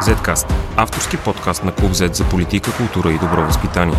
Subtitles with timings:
[0.00, 3.96] Zcast– авторски подкаст на Клуб Z за политика, култура и добро възпитание.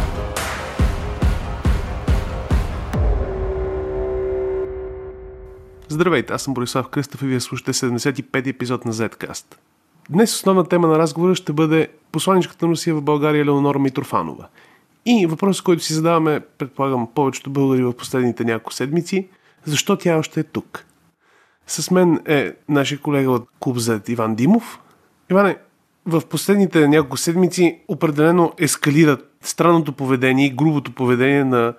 [5.88, 9.46] Здравейте, аз съм Борислав Кръстов и вие слушате 75 епизод на Zcast.
[10.10, 14.48] Днес основна тема на разговора ще бъде посланичката на Русия в България Леонора Митрофанова.
[15.06, 19.28] И въпросът, който си задаваме, предполагам, повечето българи в последните няколко седмици,
[19.66, 20.86] защо тя още е тук?
[21.68, 24.80] С мен е нашия колега от Клуб Z Иван Димов.
[25.32, 25.58] Иване,
[26.06, 31.74] в последните няколко седмици определено ескалира странното поведение и грубото поведение на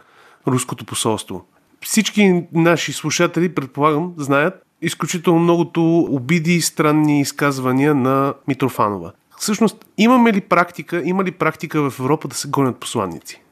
[0.47, 1.45] руското посолство.
[1.81, 9.13] Всички наши слушатели, предполагам, знаят изключително многото обиди и странни изказвания на Митрофанова.
[9.39, 13.43] Всъщност, имаме ли практика, има ли практика в Европа да се гонят посланници?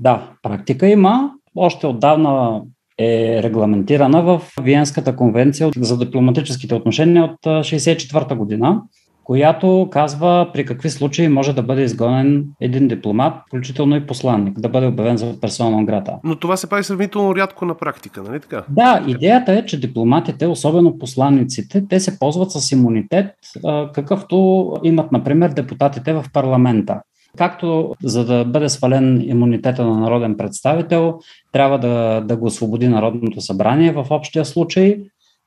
[0.00, 1.30] Да, практика има.
[1.56, 2.62] Още отдавна
[2.98, 8.82] е регламентирана в Виенската конвенция за дипломатическите отношения от 1964 година
[9.24, 14.68] която казва при какви случаи може да бъде изгонен един дипломат, включително и посланник, да
[14.68, 16.12] бъде обявен за персона грата.
[16.24, 18.64] Но това се прави сравнително рядко на практика, нали така?
[18.68, 23.26] Да, идеята е, че дипломатите, особено посланниците, те се ползват с имунитет,
[23.94, 27.00] какъвто имат, например, депутатите в парламента.
[27.36, 31.14] Както за да бъде свален имунитета на народен представител,
[31.52, 34.98] трябва да, да го освободи Народното събрание в общия случай,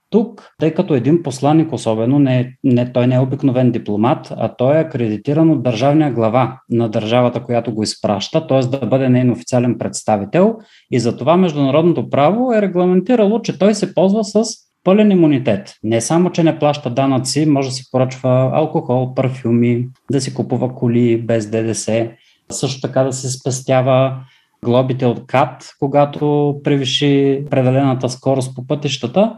[0.10, 4.78] тук, тъй като един посланник особено, не, не, той не е обикновен дипломат, а той
[4.78, 8.60] е акредитиран от държавния глава на държавата, която го изпраща, т.е.
[8.60, 10.56] да бъде нейн официален представител.
[10.92, 14.44] И затова международното право е регламентирало, че той се ползва с
[14.84, 15.74] пълен имунитет.
[15.84, 20.76] Не само, че не плаща данъци, може да си поръчва алкохол, парфюми, да си купува
[20.76, 22.12] коли без ДДС,
[22.52, 24.18] също така да се спестява
[24.64, 29.36] глобите от КАТ, когато превиши определената скорост по пътищата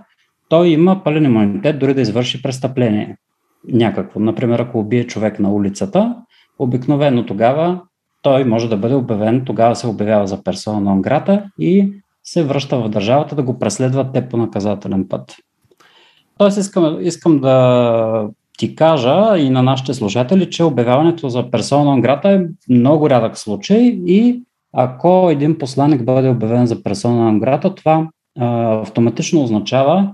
[0.50, 3.18] той има пълен имунитет дори да извърши престъпление
[3.68, 4.20] някакво.
[4.20, 6.16] Например, ако убие човек на улицата,
[6.60, 7.82] обикновено тогава
[8.22, 11.94] той може да бъде обявен, тогава се обявява за персона на грата и
[12.24, 15.36] се връща в държавата да го преследват те по наказателен път.
[16.38, 18.28] Тоест искам, искам да
[18.58, 23.38] ти кажа и на нашите служители, че обявяването за персона на грата е много рядък
[23.38, 24.44] случай и
[24.74, 28.08] ако един посланник бъде обявен за персона на грата, това
[28.40, 30.14] а, автоматично означава,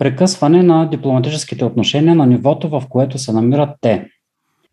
[0.00, 4.06] прекъсване на дипломатическите отношения на нивото, в което се намират те.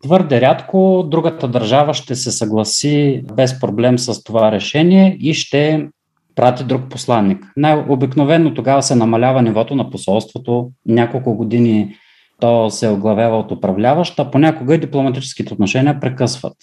[0.02, 5.88] Твърде рядко другата държава ще се съгласи без проблем с това решение и ще
[6.34, 7.46] прати друг посланник.
[7.56, 10.70] Най-обикновено тогава се намалява нивото на посолството.
[10.86, 11.94] Няколко години
[12.40, 16.56] то се оглавява от управляваща, понякога и дипломатическите отношения прекъсват.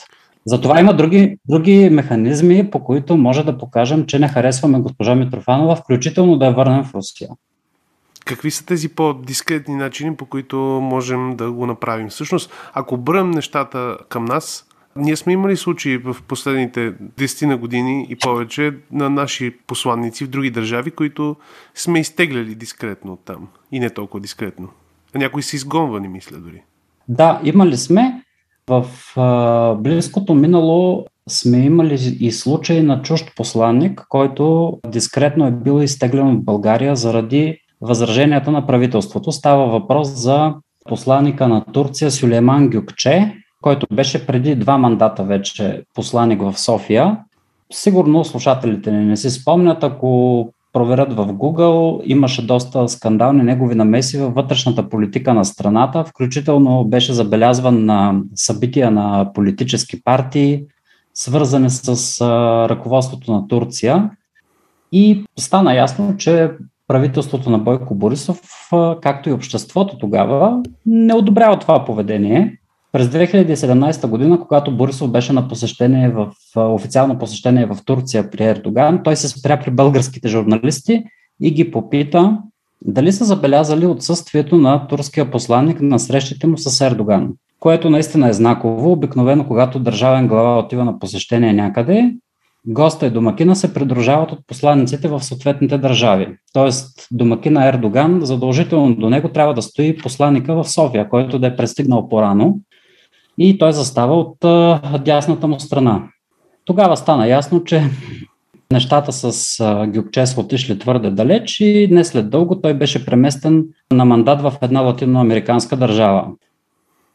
[0.46, 5.76] Затова има други, други механизми, по които може да покажем, че не харесваме госпожа Митрофанова,
[5.76, 7.30] включително да я върнем в Русия.
[8.26, 12.10] Какви са тези по-дискретни начини, по които можем да го направим?
[12.10, 14.66] Всъщност, ако бърнем нещата към нас,
[14.96, 20.30] ние сме имали случаи в последните 10 на години и повече на наши посланници в
[20.30, 21.36] други държави, които
[21.76, 23.48] сме изтегляли дискретно от там.
[23.72, 24.70] И не толкова дискретно.
[25.16, 26.62] А някои са изгонвани, мисля дори.
[27.08, 28.22] Да, имали сме.
[28.68, 35.82] В а, близкото минало сме имали и случай на чужд посланник, който дискретно е бил
[35.82, 39.32] изтеглен от България заради възраженията на правителството.
[39.32, 40.54] Става въпрос за
[40.90, 47.18] посланника на Турция Сюлейман Гюкче, който беше преди два мандата вече посланик в София.
[47.74, 54.18] Сигурно слушателите не, не си спомнят, ако проверят в Google, имаше доста скандални негови намеси
[54.18, 60.64] във вътрешната политика на страната, включително беше забелязван на събития на политически партии,
[61.14, 62.22] свързани с
[62.70, 64.10] ръководството на Турция.
[64.92, 66.52] И стана ясно, че
[66.88, 68.42] правителството на Бойко Борисов,
[69.02, 72.58] както и обществото тогава, не одобрява това поведение.
[72.92, 79.04] През 2017 година, когато Борисов беше на посещение в официално посещение в Турция при Ердоган,
[79.04, 81.04] той се спря при българските журналисти
[81.42, 82.38] и ги попита
[82.86, 88.34] дали са забелязали отсъствието на турския посланник на срещите му с Ердоган, което наистина е
[88.34, 88.92] знаково.
[88.92, 92.14] Обикновено, когато държавен глава отива на посещение някъде,
[92.68, 96.28] госта и домакина се придружават от посланиците в съответните държави.
[96.54, 101.56] Тоест, домакина Ердоган, задължително до него трябва да стои посланника в София, който да е
[101.56, 102.60] пристигнал по-рано
[103.38, 106.04] и той застава от а, дясната му страна.
[106.66, 107.84] Тогава стана ясно, че
[108.72, 113.64] нещата с а, Гюкче са отишли твърде далеч и днес след дълго той беше преместен
[113.92, 116.28] на мандат в една латиноамериканска държава.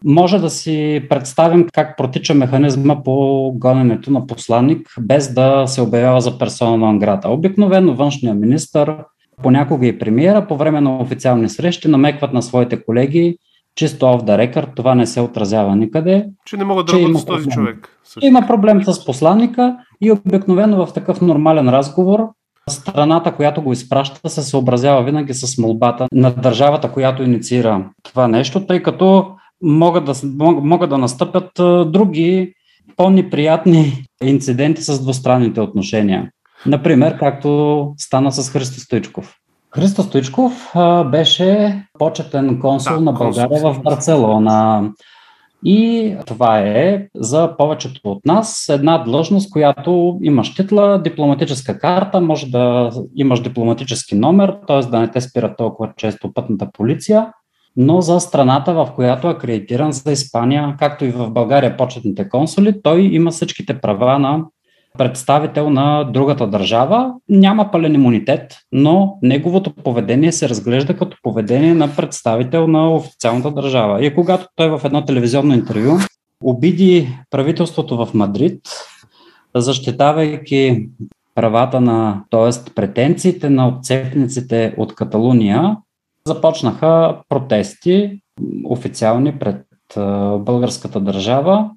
[0.04, 6.20] Може да си представим как протича механизма по гоненето на посланник, без да се обявява
[6.20, 7.28] за персона на Анграта.
[7.28, 8.96] Обикновено външния министр,
[9.42, 13.36] понякога и премиера, по време на официални срещи намекват на своите колеги,
[13.74, 16.26] чисто off the record, това не се отразява никъде.
[16.46, 17.54] Че не могат да работят с този проблем.
[17.54, 17.88] човек.
[18.04, 18.26] Също.
[18.26, 22.28] Има проблем с посланника и обикновено в такъв нормален разговор
[22.70, 28.66] страната, която го изпраща, се съобразява винаги с молбата на държавата, която инициира това нещо,
[28.66, 29.32] тъй като
[29.62, 30.12] могат да,
[30.62, 31.50] могат да настъпят
[31.92, 32.54] други
[32.96, 36.30] по-неприятни инциденти с двустранните отношения.
[36.66, 39.36] Например, както стана с Христо Стоичков.
[39.74, 43.72] Христо Стоичков а, беше почетен консул да, на България консул.
[43.72, 44.90] в Барселона.
[45.64, 52.46] И това е за повечето от нас една длъжност, която имаш титла, дипломатическа карта, може
[52.46, 54.80] да имаш дипломатически номер, т.е.
[54.80, 57.32] да не те спира толкова често пътната полиция,
[57.76, 62.82] но за страната, в която е акредитиран за Испания, както и в България почетните консули,
[62.82, 64.44] той има всичките права на
[64.98, 71.96] представител на другата държава, няма пълен имунитет, но неговото поведение се разглежда като поведение на
[71.96, 74.04] представител на официалната държава.
[74.04, 75.98] И когато той в едно телевизионно интервю
[76.44, 78.60] обиди правителството в Мадрид,
[79.54, 80.88] защитавайки
[81.34, 82.74] правата на, т.е.
[82.74, 85.76] претенциите на отцепниците от Каталуния,
[86.26, 88.20] започнаха протести
[88.64, 89.66] официални пред
[90.38, 91.70] българската държава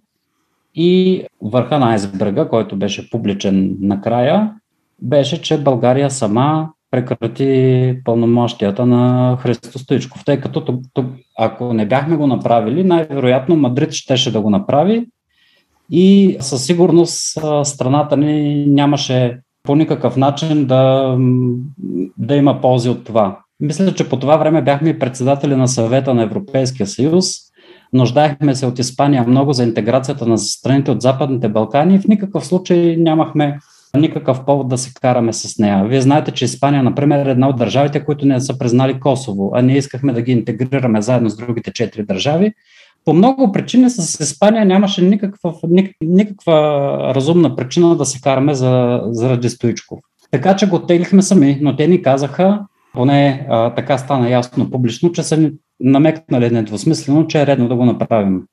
[0.76, 4.54] и върха на айсберга, който беше публичен накрая,
[5.02, 11.06] беше, че България сама прекрати пълномощията на Христо Стоичков, тъй като тук, тук,
[11.40, 15.06] ако не бяхме го направили, най-вероятно Мадрид щеше да го направи
[15.92, 21.16] и със сигурност страната ни нямаше по никакъв начин да,
[22.18, 23.43] да има ползи от това.
[23.64, 27.26] Мисля, че по това време бяхме председатели на съвета на Европейския съюз
[27.94, 32.46] Нуждаехме се от Испания много за интеграцията на страните от Западните Балкани и в никакъв
[32.46, 33.60] случай нямахме
[33.98, 35.86] никакъв повод да се караме с нея.
[35.86, 39.62] Вие знаете, че Испания, например, е една от държавите, които не са признали Косово, а
[39.62, 42.54] ние искахме да ги интегрираме заедно с другите четири държави.
[43.06, 45.54] По много причини с Испания нямаше никаква,
[46.02, 50.00] никаква разумна причина да се караме за, заради Стоичков.
[50.32, 52.60] Така че го теглихме сами, но те ни казаха,
[52.94, 57.86] поне а, така стана ясно публично, че са намекнали недвусмислено, че е редно да го
[57.86, 58.44] направим.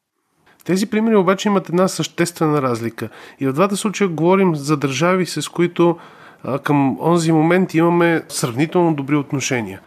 [0.65, 3.09] Тези примери обаче имат една съществена разлика.
[3.41, 5.97] И в двата случая говорим за държави, с които
[6.45, 9.81] а, към онзи момент имаме сравнително добри отношения.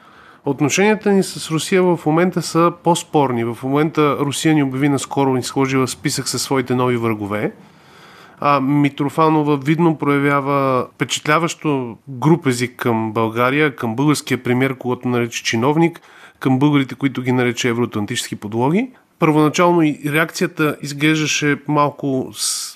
[0.46, 3.44] Отношенията ни с Русия в момента са по-спорни.
[3.44, 7.52] В момента Русия ни обяви наскоро ни сложи в списък със своите нови врагове.
[8.40, 16.02] А Митрофанова видно проявява впечатляващо груп език към България, към българския премьер, когато нарече чиновник–
[16.44, 18.90] към българите, които ги нарече евроатлантически подлоги.
[19.20, 22.32] Първоначално и реакцията изглеждаше малко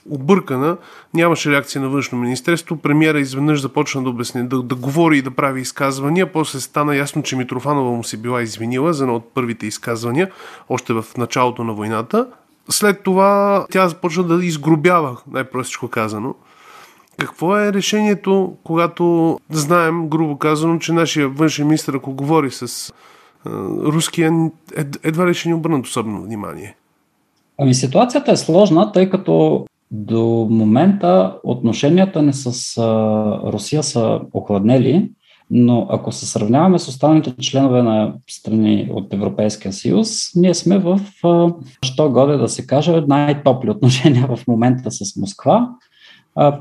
[0.09, 0.77] объркана.
[1.13, 2.77] Нямаше реакция на външно министерство.
[2.77, 6.31] Премиера изведнъж започна да обясни, да, да говори и да прави изказвания.
[6.33, 10.31] После стана ясно, че Митрофанова му се била извинила за едно от първите изказвания,
[10.69, 12.27] още в началото на войната.
[12.69, 16.36] След това тя започна да изгробява, най-простичко казано.
[17.18, 22.94] Какво е решението, когато знаем, грубо казано, че нашия външен министр, ако говори с
[23.84, 26.75] руския ед, едва ли ще ни обърнат особено внимание.
[27.58, 32.78] Ами ситуацията е сложна, тъй като до момента отношенията ни с
[33.54, 35.12] Русия са охладнели,
[35.52, 41.00] но ако се сравняваме с останалите членове на страни от Европейския съюз, ние сме в,
[41.82, 45.70] що годе да се каже, най-топли отношения в момента с Москва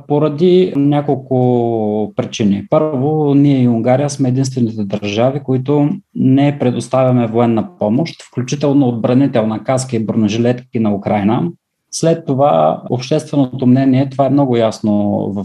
[0.08, 2.66] поради няколко причини.
[2.70, 9.96] Първо, ние и Унгария сме единствените държави, които не предоставяме военна помощ, включително отбранителна каска
[9.96, 11.50] и бронежилетки на Украина.
[11.90, 14.92] След това общественото мнение, това е много ясно
[15.32, 15.44] в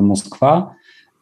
[0.00, 0.68] Москва,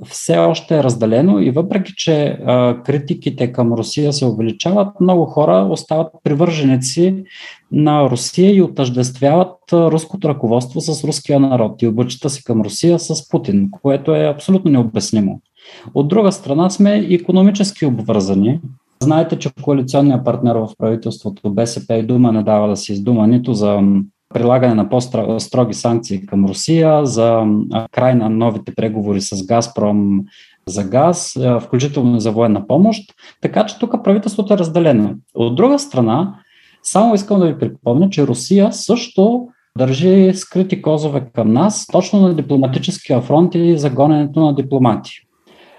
[0.04, 5.68] все още е разделено и въпреки, че а, критиките към Русия се увеличават, много хора
[5.70, 7.24] остават привърженици
[7.72, 13.28] на Русия и отъждествяват руското ръководство с руския народ и обичата си към Русия с
[13.28, 15.40] Путин, което е абсолютно необяснимо.
[15.94, 18.60] От друга страна сме економически обвързани.
[19.02, 23.54] Знаете, че коалиционният партньор в правителството БСП и Дума не дава да се издума нито
[23.54, 23.80] за
[24.34, 27.44] прилагане на по-строги санкции към Русия, за
[27.90, 30.20] край на новите преговори с Газпром
[30.66, 33.14] за газ, включително за военна помощ.
[33.40, 35.14] Така че тук правителството е разделено.
[35.34, 36.34] От друга страна,
[36.82, 42.34] само искам да ви припомня, че Русия също държи скрити козове към нас, точно на
[42.34, 45.12] дипломатическия фронт и за гоненето на дипломати.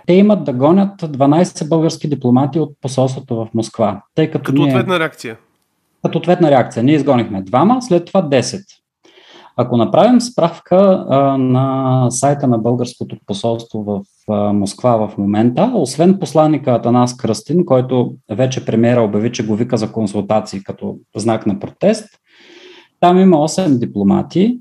[0.08, 4.02] Те имат да гонят 12 български дипломати от посолството в Москва.
[4.16, 4.72] Тъй като като ние...
[4.72, 5.38] ответна реакция
[6.04, 6.84] като ответна реакция.
[6.84, 8.62] Ние изгонихме двама, след това 10.
[9.58, 14.02] Ако направим справка а, на сайта на българското посолство в
[14.54, 19.92] Москва в момента, освен посланника Атанас Кръстин, който вече премиера обяви, че го вика за
[19.92, 22.10] консултации като знак на протест.
[23.00, 24.60] Там има 8 дипломати,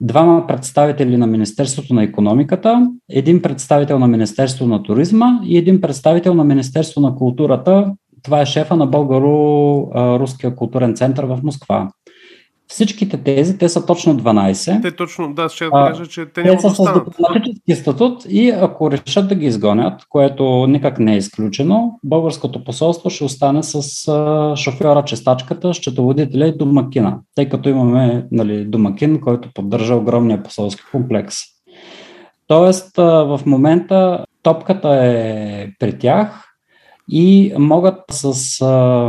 [0.00, 6.34] двама представители на Министерството на економиката, един представител на Министерството на туризма и един представител
[6.34, 7.92] на Министерството на културата.
[8.28, 11.88] Това е шефа на Българо-Руския културен център в Москва.
[12.66, 14.82] Всичките тези, те са точно 12.
[14.82, 19.28] Те точно, да, ще кажа, че те, те са с дипломатически статут и ако решат
[19.28, 23.82] да ги изгонят, което никак не е изключено, българското посолство ще остане с
[24.56, 31.34] шофьора, чистачката, счетоводителя и домакина, тъй като имаме нали, домакин, който поддържа огромния посолски комплекс.
[32.46, 36.44] Тоест, в момента топката е при тях
[37.08, 39.08] и могат с а,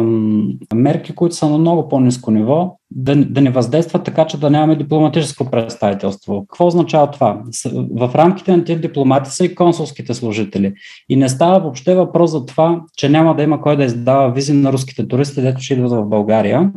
[0.76, 4.76] мерки, които са на много по-низко ниво, да, да ни въздействат така, че да нямаме
[4.76, 6.46] дипломатическо представителство.
[6.50, 7.42] Какво означава това?
[7.92, 10.74] В рамките на тези дипломати са и консулските служители.
[11.10, 14.54] И не става въобще въпрос за това, че няма да има кой да издава визи
[14.54, 16.72] на руските туристи, дето ще идват в България.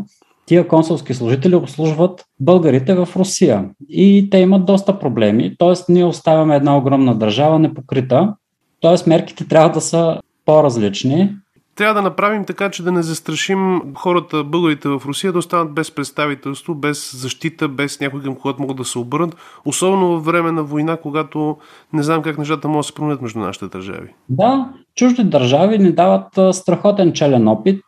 [0.47, 3.69] Тия консулски служители обслужват българите в Русия.
[3.89, 5.55] И те имат доста проблеми.
[5.59, 8.35] Тоест, ние оставяме една огромна държава непокрита.
[8.81, 11.31] Тоест, мерките трябва да са по-различни.
[11.77, 15.91] Трябва да направим така, че да не застрашим хората, българите в Русия, да останат без
[15.91, 20.63] представителство, без защита, без някой към когато могат да се обърнат, особено във време на
[20.63, 21.57] война, когато
[21.93, 24.09] не знам как нещата могат да се променят между нашите държави.
[24.29, 27.85] Да, чужди държави ни дават страхотен челен опит.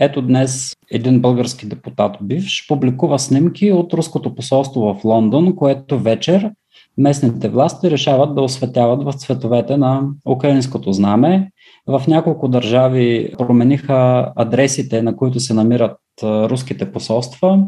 [0.00, 6.50] Ето днес един български депутат бивш публикува снимки от руското посолство в Лондон, което вечер
[6.98, 11.50] местните власти решават да осветяват в цветовете на украинското знаме.
[11.86, 17.58] В няколко държави промениха адресите, на които се намират руските посолства,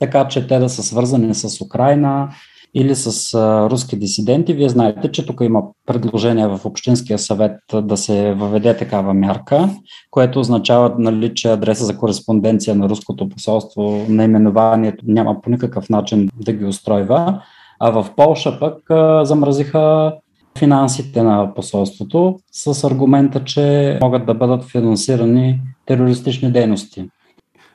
[0.00, 2.28] така че те да са свързани с Украина
[2.74, 3.34] или с
[3.70, 4.54] руски дисиденти.
[4.54, 9.70] Вие знаете, че тук има предложение в Общинския съвет да се въведе такава мярка,
[10.10, 16.28] което означава, нали, че адреса за кореспонденция на руското посолство, наименованието няма по никакъв начин
[16.40, 17.42] да ги устройва.
[17.80, 18.78] А в Полша пък
[19.26, 20.12] замразиха
[20.58, 27.08] финансите на посолството с аргумента, че могат да бъдат финансирани терористични дейности.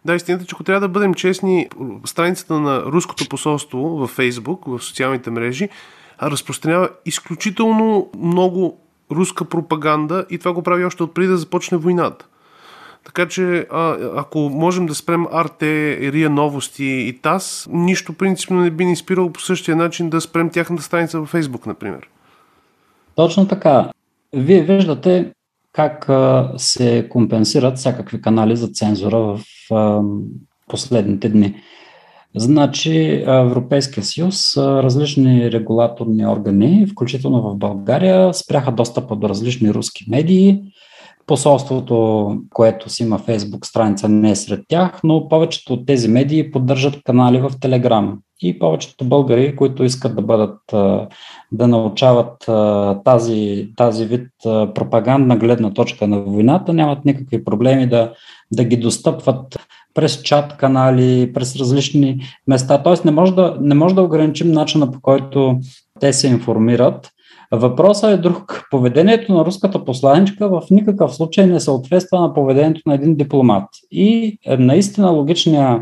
[0.05, 1.67] Да, истината, че ако трябва да бъдем честни,
[2.05, 5.69] страницата на руското посолство във Фейсбук, в социалните мрежи,
[6.21, 8.77] разпространява изключително много
[9.11, 12.25] руска пропаганда и това го прави още от преди да започне войната.
[13.05, 18.71] Така че, а, ако можем да спрем Арте, Рия Новости и ТАС, нищо принципно не
[18.71, 22.09] би ни спирало по същия начин да спрем тяхната страница във Фейсбук, например.
[23.15, 23.91] Точно така.
[24.33, 25.31] Вие виждате
[25.73, 26.09] как
[26.57, 29.39] се компенсират всякакви канали за цензура в
[30.67, 31.55] последните дни.
[32.35, 40.61] Значи Европейския съюз, различни регулаторни органи, включително в България, спряха достъпа до различни руски медии,
[41.27, 46.51] Посолството, което си има фейсбук страница, не е сред тях, но повечето от тези медии
[46.51, 48.19] поддържат канали в Телеграм.
[48.41, 50.59] И повечето българи, които искат да бъдат,
[51.51, 52.49] да научават
[53.03, 54.27] тази, тази вид
[54.75, 58.13] пропагандна гледна точка на войната, нямат никакви проблеми да,
[58.51, 59.59] да ги достъпват
[59.93, 62.83] през чат канали, през различни места.
[62.83, 65.59] Тоест не може да, не може да ограничим начина по който
[65.99, 67.09] те се информират,
[67.53, 68.67] Въпросът е друг.
[68.71, 73.69] Поведението на руската посланичка в никакъв случай не съответства на поведението на един дипломат.
[73.91, 75.81] И е, наистина логичният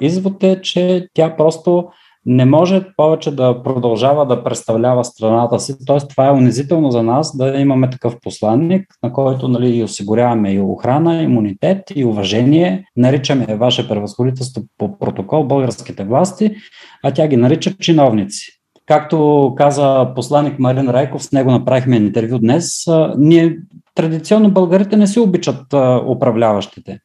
[0.00, 1.84] извод е, че тя просто
[2.26, 5.74] не може повече да продължава да представлява страната си.
[5.86, 10.60] Тоест, това е унизително за нас да имаме такъв посланник, на който нали, осигуряваме и
[10.60, 12.84] охрана, имунитет и уважение.
[12.96, 16.54] Наричаме ваше превъзходителство по протокол българските власти,
[17.02, 18.53] а тя ги нарича чиновници.
[18.86, 22.84] Както каза посланник Марин Райков, с него направихме интервю днес,
[23.18, 23.58] ние
[23.94, 25.74] традиционно българите не си обичат
[26.06, 26.98] управляващите.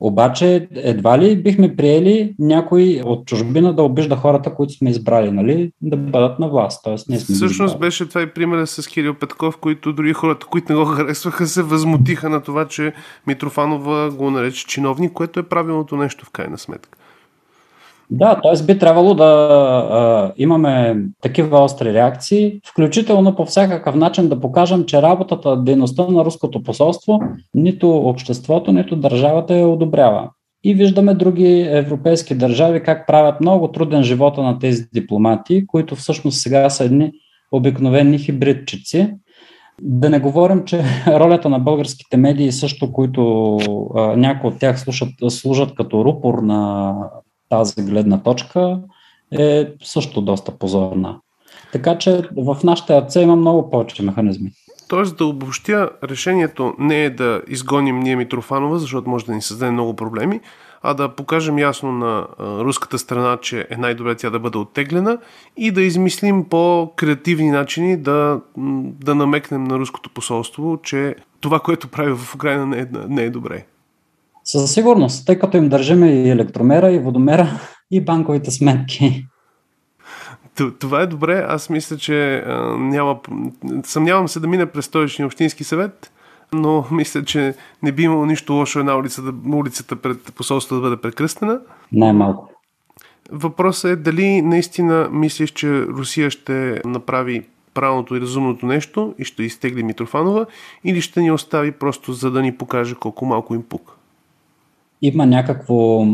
[0.00, 5.72] Обаче едва ли бихме приели някой от чужбина да обижда хората, които сме избрали, нали,
[5.82, 6.84] да бъдат на власт.
[6.84, 10.72] Тоест, ние сме Всъщност беше това и примера с Кирил Петков, които дори хората, които
[10.72, 12.92] не го харесваха, се възмутиха на това, че
[13.26, 16.98] Митрофанова го нарече чиновник, което е правилното нещо в крайна сметка.
[18.10, 18.64] Да, т.е.
[18.64, 25.02] би трябвало да а, имаме такива остри реакции, включително по всякакъв начин да покажем, че
[25.02, 27.20] работата, дейността на руското посолство
[27.54, 30.30] нито обществото, нито държавата я одобрява.
[30.64, 36.40] И виждаме други европейски държави как правят много труден живота на тези дипломати, които всъщност
[36.40, 37.12] сега са едни
[37.52, 39.14] обикновени хибридчици.
[39.82, 43.56] Да не говорим, че ролята на българските медии също, които
[43.96, 46.94] а, някои от тях слушат, служат като рупор на
[47.48, 48.78] тази гледна точка
[49.32, 51.20] е също доста позорна.
[51.72, 54.50] Така че в нашите ръце има много повече механизми.
[54.88, 59.72] Тоест да обобщя, решението не е да изгоним ние Митрофанова, защото може да ни създаде
[59.72, 60.40] много проблеми,
[60.82, 65.18] а да покажем ясно на руската страна, че е най-добре тя да бъде оттеглена
[65.56, 68.40] и да измислим по-креативни начини да,
[69.00, 73.30] да намекнем на руското посолство, че това, което прави в Украина не е, не е
[73.30, 73.66] добре.
[74.46, 77.60] Със сигурност, тъй като им държим и електромера, и водомера,
[77.90, 79.26] и банковите сметки.
[80.78, 81.44] Това е добре.
[81.48, 83.18] Аз мисля, че а, няма.
[83.84, 86.12] Съмнявам се да мине през столичния общински съвет,
[86.52, 90.80] но мисля, че не би имало нищо лошо една улица да, улицата пред посолството да
[90.80, 91.60] бъде прекръстена.
[91.92, 92.50] Най-малко.
[93.30, 97.42] Въпросът е дали наистина мислиш, че Русия ще направи
[97.74, 100.46] правилното и разумното нещо и ще изтегли Митрофанова
[100.84, 103.95] или ще ни остави просто за да ни покаже колко малко им пука?
[105.02, 106.06] Има някакво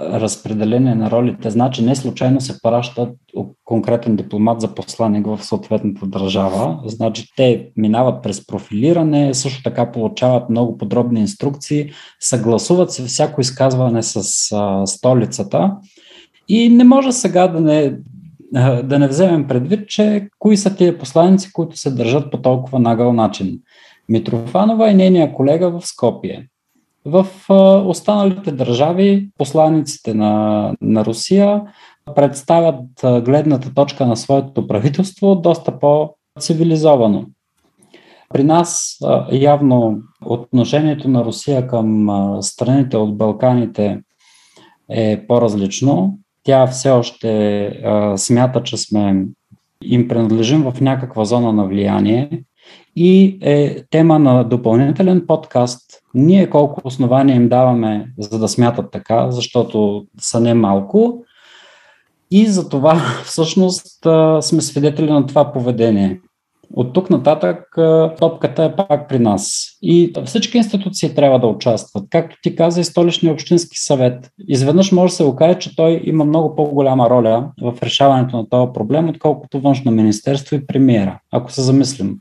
[0.00, 1.50] разпределение на ролите.
[1.50, 3.16] Значи не случайно се пращат
[3.64, 6.80] конкретен дипломат за посланник в съответната държава.
[6.86, 14.02] Значи те минават през профилиране, също така получават много подробни инструкции, съгласуват се всяко изказване
[14.02, 15.76] с а, столицата
[16.48, 17.96] и не може сега да не,
[18.82, 23.12] да не вземем предвид, че кои са тия посланици, които се държат по толкова нагъл
[23.12, 23.58] начин.
[24.08, 26.48] Митрофанова и нейния колега в Скопие.
[27.04, 27.26] В
[27.86, 31.62] останалите държави посланиците на, на Русия
[32.14, 32.84] представят
[33.24, 37.26] гледната точка на своето правителство доста по-цивилизовано.
[38.28, 38.98] При нас
[39.32, 42.08] явно отношението на Русия към
[42.40, 44.00] страните от Балканите
[44.90, 46.18] е по-различно.
[46.44, 47.80] Тя все още
[48.16, 49.26] смята, че сме
[49.84, 52.44] им принадлежим в някаква зона на влияние
[52.96, 55.91] и е тема на допълнителен подкаст.
[56.14, 61.24] Ние колко основания им даваме, за да смятат така, защото са не малко.
[62.30, 64.06] И за това всъщност
[64.40, 66.20] сме свидетели на това поведение.
[66.74, 67.64] От тук нататък
[68.18, 69.68] топката е пак при нас.
[69.82, 72.04] И всички институции трябва да участват.
[72.10, 74.30] Както ти каза и столичния общински съвет.
[74.48, 78.72] Изведнъж може да се окаже, че той има много по-голяма роля в решаването на този
[78.74, 82.16] проблем, отколкото външно министерство и премиера, ако се замислим.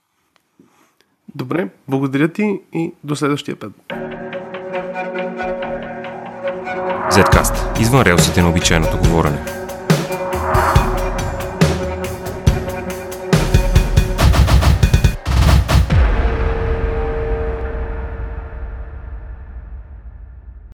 [1.36, 3.72] Добре, благодаря ти и до следващия път.
[7.12, 7.82] Zcast.
[7.82, 9.61] Извън релсите на обичайното говорене.